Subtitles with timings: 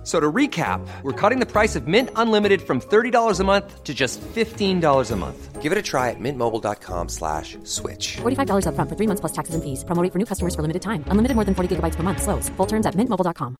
[0.00, 3.84] F- So to recap, we're cutting the price of Mint Unlimited from $30 a month
[3.84, 5.60] to just $15 a month.
[5.60, 8.16] Give it a try at mintmobile.com slash switch.
[8.22, 9.84] $45 upfront for three months plus taxes and fees.
[9.84, 11.04] Promo rate for new customers for limited time.
[11.08, 12.22] Unlimited more than 40 gigabytes per month.
[12.22, 12.48] Slows.
[12.56, 13.56] Full terms at mintmobile.com.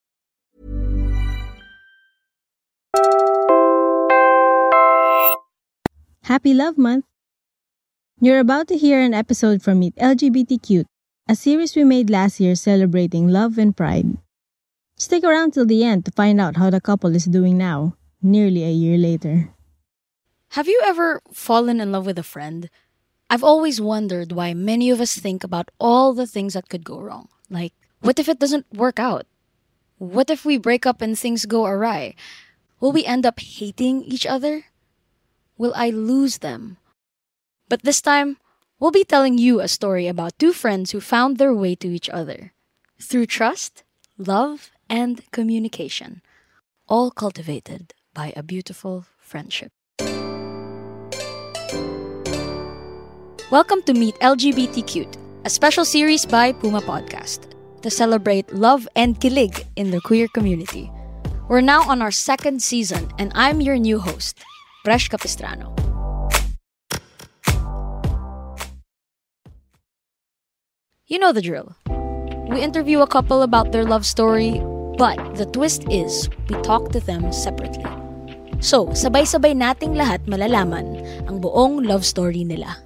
[6.23, 7.05] Happy Love Month!
[8.19, 10.85] You're about to hear an episode from Meet LGBTQ,
[11.27, 14.17] a series we made last year celebrating love and pride.
[15.01, 18.63] Stick around till the end to find out how the couple is doing now, nearly
[18.63, 19.49] a year later.
[20.49, 22.69] Have you ever fallen in love with a friend?
[23.27, 27.01] I've always wondered why many of us think about all the things that could go
[27.01, 27.29] wrong.
[27.49, 29.25] Like, what if it doesn't work out?
[29.97, 32.13] What if we break up and things go awry?
[32.79, 34.65] Will we end up hating each other?
[35.57, 36.77] Will I lose them?
[37.69, 38.37] But this time,
[38.77, 42.07] we'll be telling you a story about two friends who found their way to each
[42.09, 42.53] other
[43.01, 43.81] through trust,
[44.19, 46.21] love, and communication,
[46.89, 49.71] all cultivated by a beautiful friendship.
[53.49, 55.07] Welcome to Meet LGBTQ,
[55.45, 60.91] a special series by Puma Podcast to celebrate love and kilig in the queer community.
[61.47, 64.43] We're now on our second season, and I'm your new host,
[64.85, 65.73] Presh Capistrano.
[71.07, 71.75] You know the drill.
[72.49, 74.61] We interview a couple about their love story,
[75.01, 77.89] but the twist is we talk to them separately.
[78.61, 82.77] So, sabay-sabay nating lahat malalaman ang buong love story nila.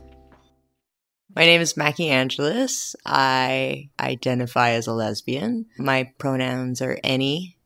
[1.35, 2.95] My name is Mackie Angelis.
[3.03, 5.67] I identify as a lesbian.
[5.75, 7.59] My pronouns are any,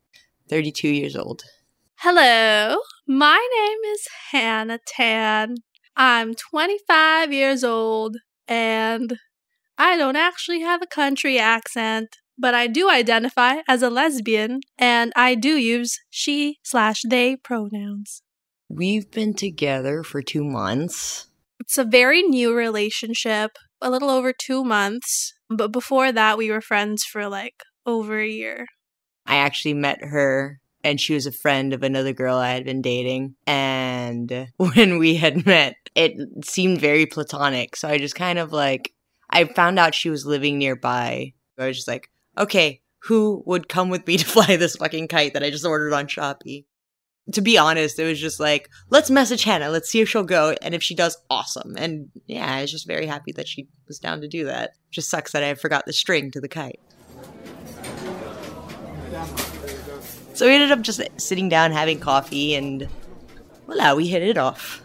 [0.50, 1.46] 32 years old.
[2.02, 5.62] Hello, my name is Hannah Tan.
[5.94, 8.18] I'm 25 years old
[8.50, 9.14] and
[9.78, 15.12] I don't actually have a country accent, but I do identify as a lesbian and
[15.16, 18.22] I do use she slash they pronouns.
[18.70, 21.28] We've been together for two months.
[21.60, 23.52] It's a very new relationship,
[23.82, 27.56] a little over two months, but before that, we were friends for like
[27.86, 28.68] over a year.
[29.26, 32.82] I actually met her and she was a friend of another girl I had been
[32.82, 33.36] dating.
[33.46, 37.76] And when we had met, it seemed very platonic.
[37.76, 38.94] So I just kind of like,
[39.30, 41.34] I found out she was living nearby.
[41.58, 45.34] I was just like, okay, who would come with me to fly this fucking kite
[45.34, 46.66] that I just ordered on Shopee?
[47.34, 49.70] To be honest, it was just like, let's message Hannah.
[49.70, 50.56] Let's see if she'll go.
[50.64, 51.76] And if she does, awesome.
[51.78, 54.72] And yeah, I was just very happy that she was down to do that.
[54.90, 56.80] Just sucks that I forgot the string to the kite.
[60.34, 62.88] So we ended up just sitting down, having coffee, and
[63.66, 64.82] voila, we hit it off.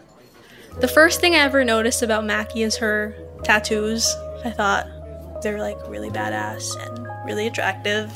[0.81, 4.13] The first thing I ever noticed about Mackie is her tattoos.
[4.43, 4.85] I thought
[5.41, 8.11] they're like really badass and really attractive.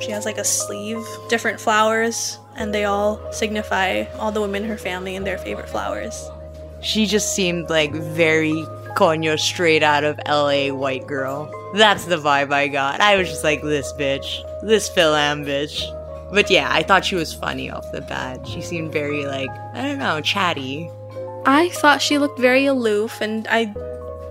[0.00, 4.68] She has like a sleeve, different flowers, and they all signify all the women in
[4.68, 6.30] her family and their favorite flowers.
[6.80, 8.64] She just seemed like very
[8.96, 11.52] coño straight out of LA white girl.
[11.74, 13.00] That's the vibe I got.
[13.00, 14.42] I was just like, this bitch.
[14.62, 15.94] This Fil-Am bitch.
[16.32, 18.46] But yeah, I thought she was funny off the bat.
[18.46, 20.90] She seemed very like, I don't know, chatty.
[21.46, 23.72] I thought she looked very aloof, and I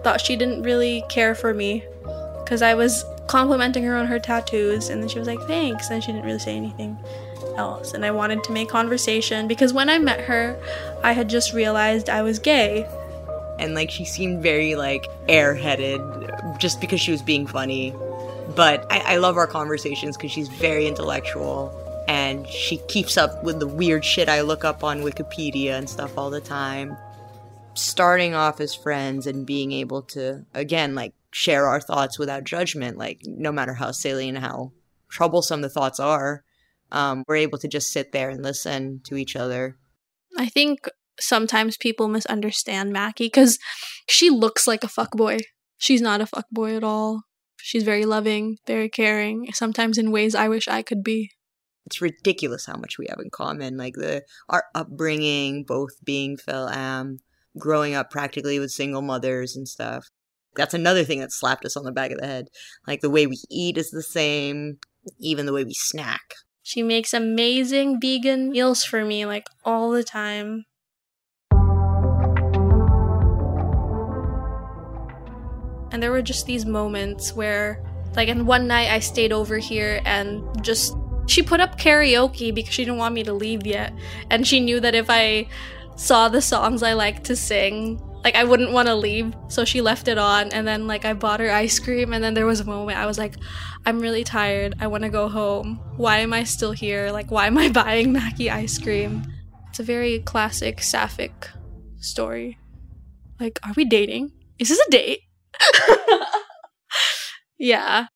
[0.04, 1.84] thought she didn't really care for me
[2.44, 6.04] because I was complimenting her on her tattoos, and then she was like, thanks, and
[6.04, 6.98] she didn't really say anything
[7.58, 7.94] else.
[7.94, 10.58] And I wanted to make conversation because when I met her,
[11.04, 12.88] I had just realized I was gay.
[13.60, 17.94] And like she seemed very like airheaded just because she was being funny.
[18.56, 21.74] But I, I love our conversations because she's very intellectual
[22.08, 26.18] and she keeps up with the weird shit I look up on Wikipedia and stuff
[26.18, 26.96] all the time.
[27.74, 32.98] Starting off as friends and being able to, again, like share our thoughts without judgment,
[32.98, 34.72] like no matter how silly and how
[35.12, 36.44] troublesome the thoughts are,
[36.92, 39.78] um, we're able to just sit there and listen to each other.
[40.36, 40.90] I think
[41.20, 43.60] sometimes people misunderstand Mackie because
[44.10, 45.42] she looks like a fuckboy.
[45.78, 47.22] She's not a fuckboy at all.
[47.58, 51.30] She's very loving, very caring, sometimes in ways I wish I could be.
[51.86, 53.78] It's ridiculous how much we have in common.
[53.78, 57.20] Like the our upbringing, both being Fil-Am,
[57.60, 60.10] growing up practically with single mothers and stuff.
[60.58, 62.48] That's another thing that slapped us on the back of the head.
[62.88, 64.80] Like the way we eat is the same,
[65.20, 66.34] even the way we snack.
[66.64, 70.66] She makes amazing vegan meals for me, like all the time.
[75.92, 77.82] And there were just these moments where,
[78.16, 80.94] like, and one night I stayed over here and just
[81.28, 83.94] She put up karaoke because she didn't want me to leave yet.
[84.32, 85.48] And she knew that if I
[85.98, 89.34] saw the songs I like to sing, like I wouldn't want to leave.
[89.48, 90.52] So she left it on.
[90.52, 92.12] And then, like, I bought her ice cream.
[92.12, 93.36] And then there was a moment I was like,
[93.86, 94.76] I'm really tired.
[94.82, 95.80] I want to go home.
[95.96, 97.10] Why am I still here?
[97.10, 99.24] Like, why am I buying Mackie ice cream?
[99.70, 101.50] It's a very classic sapphic
[102.02, 102.58] story.
[103.40, 104.34] Like, are we dating?
[104.60, 105.22] Is this a date?
[107.58, 108.08] yeah.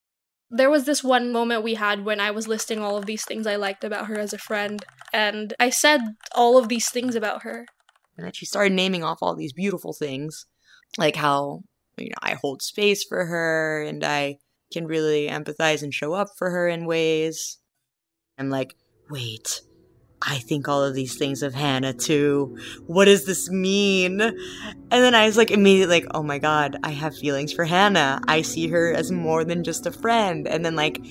[0.50, 3.46] There was this one moment we had when I was listing all of these things
[3.46, 6.00] I liked about her as a friend, and I said
[6.34, 7.64] all of these things about her.
[8.22, 10.46] And then she started naming off all these beautiful things,
[10.96, 11.64] like how,
[11.98, 14.36] you know, I hold space for her and I
[14.72, 17.58] can really empathize and show up for her in ways.
[18.38, 18.76] I'm like,
[19.10, 19.62] wait,
[20.22, 22.56] I think all of these things of Hannah too.
[22.86, 24.20] What does this mean?
[24.20, 24.36] And
[24.90, 28.20] then I was like immediately like, oh my god, I have feelings for Hannah.
[28.28, 30.46] I see her as more than just a friend.
[30.46, 31.04] And then like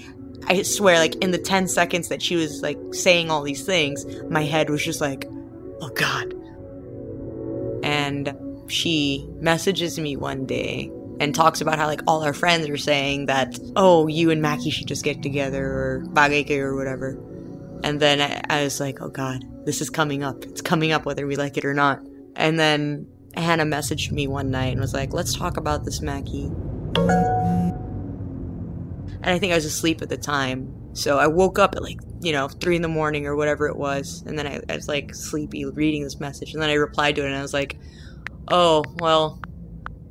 [0.48, 4.06] I swear, like in the 10 seconds that she was like saying all these things,
[4.30, 5.28] my head was just like,
[5.82, 6.36] oh god.
[8.12, 8.36] And
[8.70, 10.92] she messages me one day
[11.22, 14.70] and talks about how like all our friends are saying that, oh, you and Mackie
[14.70, 17.18] should just get together or bagay or whatever.
[17.86, 20.44] And then I, I was like, oh God, this is coming up.
[20.44, 22.02] It's coming up whether we like it or not.
[22.36, 26.52] And then Hannah messaged me one night and was like, let's talk about this, Mackie.
[29.24, 30.74] And I think I was asleep at the time.
[30.94, 33.76] So I woke up at like, you know, three in the morning or whatever it
[33.76, 34.24] was.
[34.26, 36.54] And then I, I was like sleepy reading this message.
[36.54, 37.78] And then I replied to it and I was like,
[38.48, 39.40] oh, well,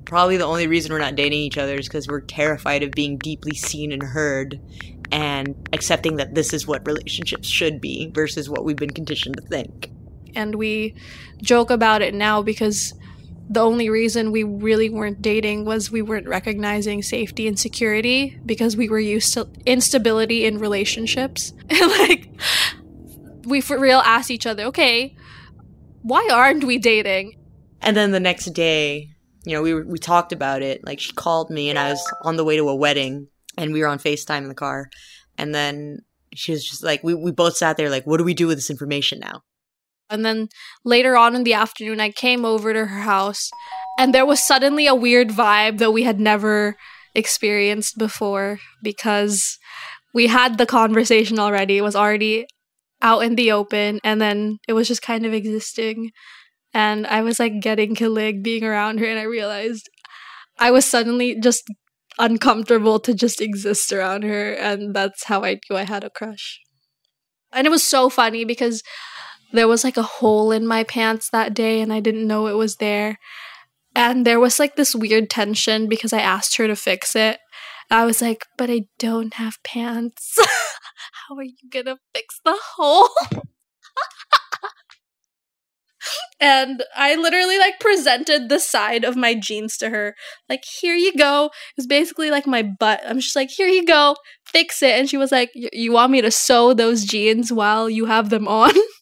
[0.04, 3.16] probably the only reason we're not dating each other is because we're terrified of being
[3.16, 4.60] deeply seen and heard
[5.12, 9.42] and accepting that this is what relationships should be versus what we've been conditioned to
[9.42, 9.90] think.
[10.34, 10.94] And we
[11.42, 12.94] joke about it now because
[13.50, 18.76] the only reason we really weren't dating was we weren't recognizing safety and security because
[18.76, 21.52] we were used to instability in relationships.
[21.68, 22.28] And like,
[23.44, 25.16] we for real asked each other, okay,
[26.02, 27.38] why aren't we dating?
[27.82, 29.10] And then the next day,
[29.44, 30.84] you know, we we talked about it.
[30.84, 33.26] Like she called me and I was on the way to a wedding
[33.58, 34.90] and we were on FaceTime in the car.
[35.36, 36.00] And then
[36.34, 38.58] she was just like, we, we both sat there like, what do we do with
[38.58, 39.42] this information now?
[40.10, 40.48] And then
[40.84, 43.50] later on in the afternoon, I came over to her house
[43.98, 46.76] and there was suddenly a weird vibe that we had never
[47.14, 49.58] experienced before because
[50.12, 51.78] we had the conversation already.
[51.78, 52.46] It was already
[53.02, 56.10] out in the open and then it was just kind of existing.
[56.72, 59.88] And I was like getting kilig being around her and I realized
[60.58, 61.64] I was suddenly just
[62.18, 66.60] uncomfortable to just exist around her and that's how I knew I had a crush.
[67.52, 68.82] And it was so funny because
[69.52, 72.56] there was like a hole in my pants that day and I didn't know it
[72.56, 73.18] was there.
[73.94, 77.38] And there was like this weird tension because I asked her to fix it.
[77.90, 80.38] I was like, but I don't have pants.
[81.28, 83.08] How are you gonna fix the hole?
[86.40, 90.14] and I literally like presented the side of my jeans to her.
[90.48, 91.46] Like, here you go.
[91.46, 93.00] It was basically like my butt.
[93.04, 94.14] I'm just like, here you go,
[94.46, 94.98] fix it.
[94.98, 98.46] And she was like, you want me to sew those jeans while you have them
[98.46, 98.72] on?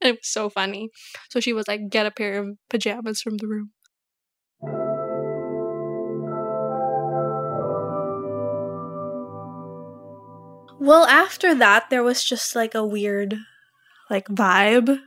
[0.02, 0.90] it was so funny.
[1.30, 3.70] So she was like, get a pair of pajamas from the room.
[10.82, 13.36] Well, after that, there was just like a weird,
[14.08, 14.98] like, vibe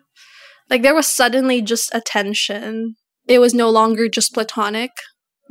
[0.69, 2.95] like there was suddenly just a tension.
[3.27, 4.91] It was no longer just platonic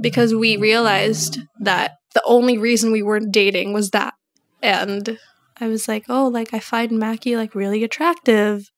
[0.00, 4.14] because we realized that the only reason we weren't dating was that.
[4.62, 5.18] And
[5.61, 8.68] I was like, oh, like I find Mackie like really attractive.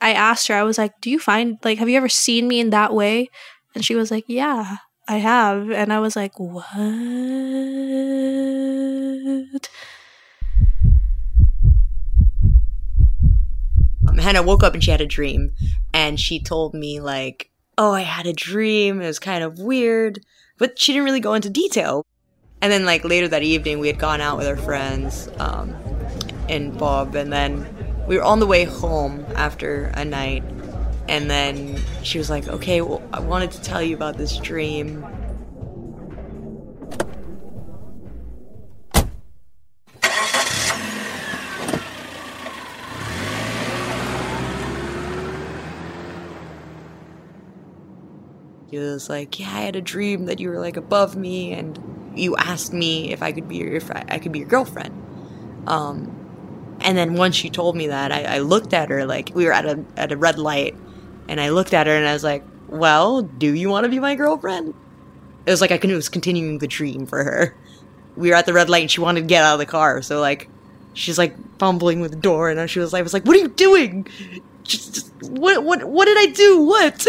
[0.00, 2.60] I asked her, I was like, do you find like have you ever seen me
[2.60, 3.28] in that way?
[3.74, 4.76] And she was like, yeah,
[5.08, 5.70] I have.
[5.70, 6.64] And I was like, what?
[14.20, 15.52] Hannah woke up and she had a dream,
[15.92, 19.00] and she told me like, "Oh, I had a dream.
[19.00, 20.20] It was kind of weird,"
[20.58, 22.04] but she didn't really go into detail.
[22.60, 25.74] And then like later that evening, we had gone out with our friends um,
[26.48, 27.66] in Bob, and then
[28.06, 30.42] we were on the way home after a night,
[31.08, 35.04] and then she was like, "Okay, well, I wanted to tell you about this dream."
[48.70, 51.78] He was like, "Yeah, I had a dream that you were like above me, and
[52.14, 54.94] you asked me if I could be your if I, I could be your girlfriend."
[55.66, 56.19] Um,
[56.80, 59.52] and then once she told me that, I, I looked at her like we were
[59.52, 60.74] at a at a red light,
[61.28, 63.98] and I looked at her and I was like, "Well, do you want to be
[63.98, 64.74] my girlfriend?"
[65.46, 67.56] It was like I could, was continuing the dream for her.
[68.16, 70.02] We were at the red light and she wanted to get out of the car,
[70.02, 70.48] so like
[70.94, 73.40] she's like fumbling with the door, and she was like, I was like, "What are
[73.40, 74.06] you doing?
[74.62, 76.62] Just, just what what what did I do?
[76.62, 77.06] What?"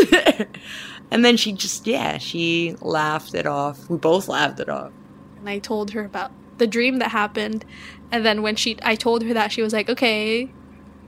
[1.12, 3.90] and then she just yeah, she laughed it off.
[3.90, 4.92] We both laughed it off.
[5.40, 7.65] And I told her about the dream that happened,
[8.12, 10.46] and then when she I told her that she was like, "Okay,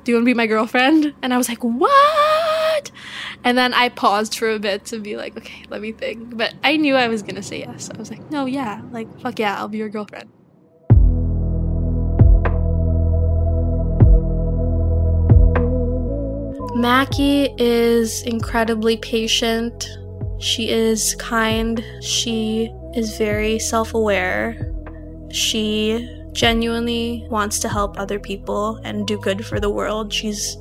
[0.03, 2.91] do you want to be my girlfriend?" And I was like, "What?"
[3.45, 6.55] And then I paused for a bit to be like, "Okay, let me think." But
[6.63, 7.91] I knew I was gonna say yes.
[7.93, 10.29] I was like, "No, yeah, like fuck yeah, I'll be your girlfriend."
[16.75, 19.87] Mackie is incredibly patient.
[20.39, 21.85] She is kind.
[22.01, 24.72] She is very self aware.
[25.33, 30.13] She genuinely wants to help other people and do good for the world.
[30.13, 30.57] She's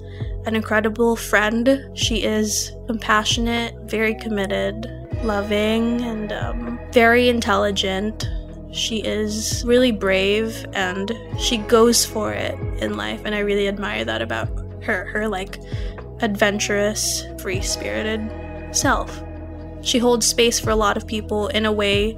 [0.47, 1.91] an incredible friend.
[1.93, 4.91] She is compassionate, very committed,
[5.23, 8.26] loving, and um, very intelligent.
[8.73, 14.07] She is really brave and she goes for it in life, and I really admire
[14.07, 14.49] that about
[14.85, 15.05] her.
[15.05, 15.59] Her, like,
[16.21, 19.23] adventurous, free spirited self.
[19.83, 22.17] She holds space for a lot of people in a way,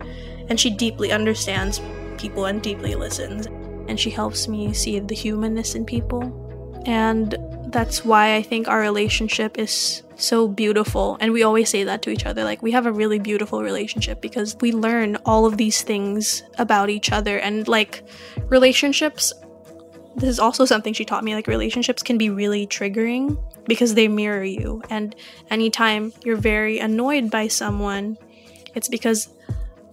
[0.48, 1.80] and she deeply understands
[2.24, 3.44] people and deeply listens.
[3.86, 6.22] And she helps me see the humanness in people.
[6.86, 11.18] And that's why I think our relationship is so beautiful.
[11.20, 12.42] And we always say that to each other.
[12.42, 16.88] Like, we have a really beautiful relationship because we learn all of these things about
[16.88, 17.36] each other.
[17.38, 18.02] And, like,
[18.48, 19.34] relationships,
[20.16, 21.34] this is also something she taught me.
[21.34, 24.82] Like, relationships can be really triggering because they mirror you.
[24.88, 25.14] And
[25.50, 28.16] anytime you're very annoyed by someone,
[28.74, 29.28] it's because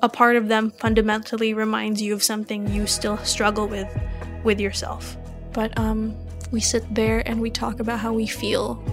[0.01, 3.88] a part of them fundamentally reminds you of something you still struggle with
[4.43, 5.17] with yourself.
[5.53, 6.15] But um
[6.51, 8.84] we sit there and we talk about how we feel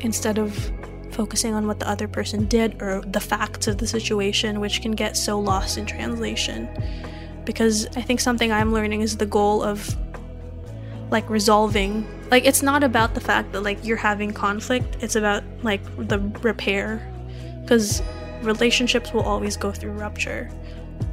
[0.00, 0.70] instead of
[1.10, 4.92] focusing on what the other person did or the facts of the situation, which can
[4.92, 6.68] get so lost in translation.
[7.44, 9.96] Because I think something I'm learning is the goal of
[11.10, 15.44] like resolving like it's not about the fact that like you're having conflict it's about
[15.62, 17.06] like the repair
[17.60, 18.02] because
[18.42, 20.50] relationships will always go through rupture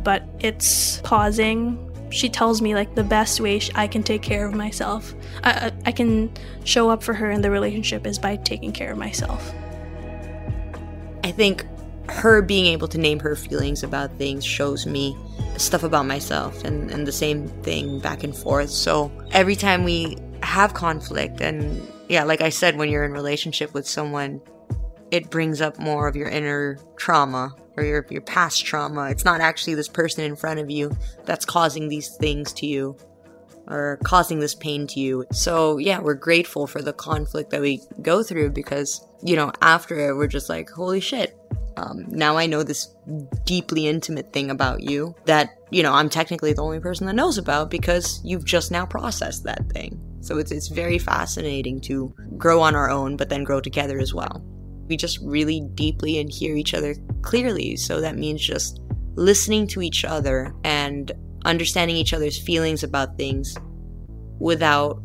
[0.04, 4.54] but it's pausing she tells me like the best way i can take care of
[4.54, 6.32] myself I, I can
[6.64, 9.54] show up for her in the relationship is by taking care of myself
[11.24, 11.66] i think
[12.10, 15.16] her being able to name her feelings about things shows me
[15.58, 18.70] stuff about myself and, and the same thing back and forth.
[18.70, 23.74] So every time we have conflict and yeah, like I said, when you're in relationship
[23.74, 24.42] with someone,
[25.12, 29.10] it brings up more of your inner trauma or your, your past trauma.
[29.10, 30.92] It's not actually this person in front of you
[31.26, 32.98] that's causing these things to you
[33.68, 35.26] or causing this pain to you.
[35.32, 40.10] So yeah, we're grateful for the conflict that we go through because, you know, after
[40.10, 41.38] it, we're just like, holy shit,
[41.78, 42.94] um, now I know this
[43.46, 47.38] deeply intimate thing about you that, you know, I'm technically the only person that knows
[47.38, 50.00] about because you've just now processed that thing.
[50.22, 54.14] So it's, it's very fascinating to grow on our own, but then grow together as
[54.14, 54.44] well.
[54.90, 57.76] We just really deeply and hear each other clearly.
[57.76, 58.82] So that means just
[59.16, 61.12] listening to each other and
[61.46, 63.56] understanding each other's feelings about things
[64.40, 65.02] without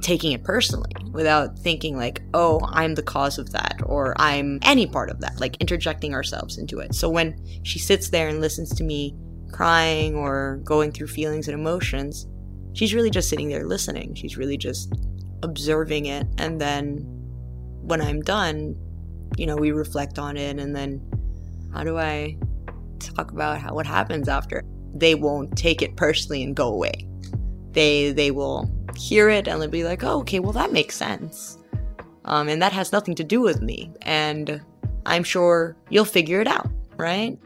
[0.00, 4.86] taking it personally without thinking like oh i'm the cause of that or i'm any
[4.86, 6.94] part of that like interjecting ourselves into it.
[6.94, 9.16] So when she sits there and listens to me
[9.52, 12.26] crying or going through feelings and emotions
[12.74, 14.14] she's really just sitting there listening.
[14.14, 14.92] She's really just
[15.42, 16.26] observing it.
[16.38, 16.98] And then
[17.82, 18.76] when i'm done
[19.38, 21.00] you know we reflect on it and then
[21.72, 22.36] how do i
[22.98, 24.62] talk about how what happens after
[24.94, 27.06] they won't take it personally and go away
[27.72, 31.58] they they will hear it and they'll be like, oh, okay, well, that makes sense.
[32.24, 33.90] Um, and that has nothing to do with me.
[34.02, 34.60] And
[35.06, 37.38] I'm sure you'll figure it out, right?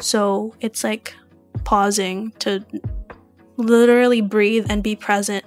[0.00, 1.14] So it's like
[1.64, 2.64] pausing to
[3.56, 5.44] literally breathe and be present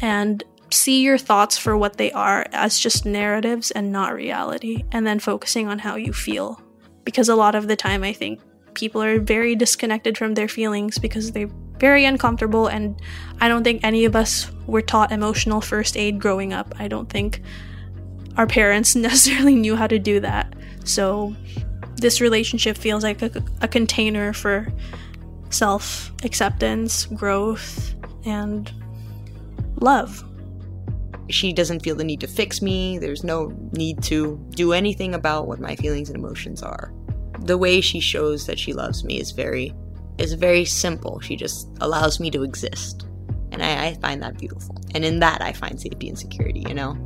[0.00, 5.06] and see your thoughts for what they are as just narratives and not reality, and
[5.06, 6.60] then focusing on how you feel.
[7.04, 8.40] Because a lot of the time, I think
[8.74, 13.00] people are very disconnected from their feelings because they're very uncomfortable and
[13.40, 16.74] I don't think any of us were taught emotional first aid growing up.
[16.78, 17.42] I don't think
[18.36, 20.54] our parents necessarily knew how to do that.
[20.84, 21.34] So
[21.96, 24.72] this relationship feels like a, a container for
[25.50, 27.94] self acceptance, growth,
[28.24, 28.72] and
[29.80, 30.24] love.
[31.30, 32.98] She doesn't feel the need to fix me.
[32.98, 36.92] There's no need to do anything about what my feelings and emotions are.
[37.40, 39.74] The way she shows that she loves me is very
[40.18, 41.20] is very simple.
[41.20, 43.06] She just allows me to exist.
[43.52, 44.76] And I, I find that beautiful.
[44.94, 46.96] And in that, I find safety and security, you know?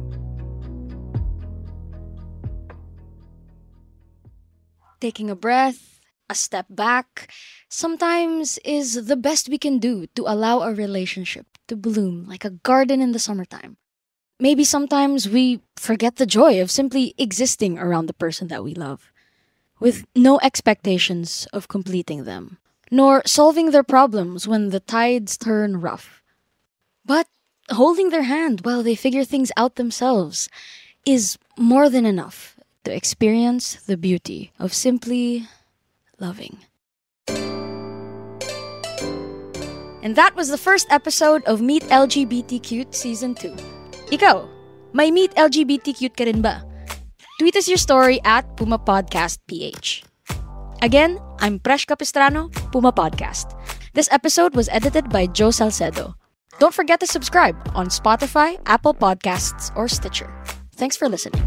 [5.00, 6.00] Taking a breath,
[6.31, 7.31] a step back,
[7.69, 12.50] sometimes is the best we can do to allow a relationship to bloom like a
[12.50, 13.76] garden in the summertime.
[14.42, 19.12] Maybe sometimes we forget the joy of simply existing around the person that we love,
[19.78, 22.58] with no expectations of completing them,
[22.90, 26.25] nor solving their problems when the tides turn rough.
[27.06, 27.28] But
[27.70, 30.49] holding their hand while they figure things out themselves
[31.06, 35.46] is more than enough to experience the beauty of simply
[36.18, 36.58] loving.
[40.02, 43.82] And that was the first episode of Meet LGBTQ Season 2.
[44.12, 44.45] Ikaw,
[44.92, 46.61] may Meet LGBT Cute ka rin ba?
[47.40, 50.04] Tweet us your story at Puma Podcast PH.
[50.85, 53.57] Again, I'm Presh Capistrano, Puma Podcast.
[53.97, 56.12] This episode was edited by Joe Salcedo.
[56.61, 60.28] Don't forget to subscribe on Spotify, Apple Podcasts, or Stitcher.
[60.76, 61.40] Thanks for listening.